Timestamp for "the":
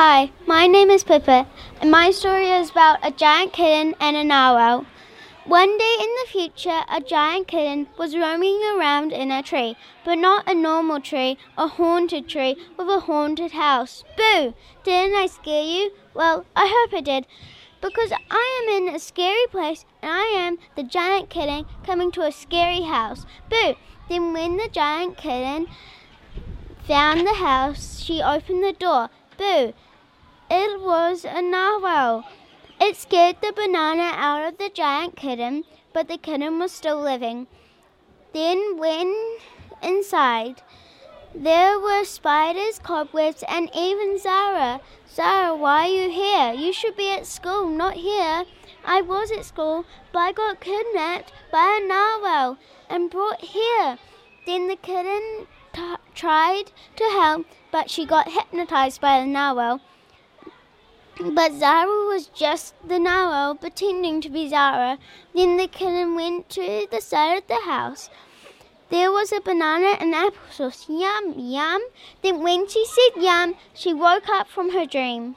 6.20-6.30, 20.76-20.84, 24.58-24.68, 27.26-27.34, 28.62-28.74, 33.42-33.52, 34.56-34.70, 36.08-36.16, 54.68-54.76, 59.20-59.26, 62.86-63.00, 65.56-65.66, 66.92-67.00, 67.48-67.60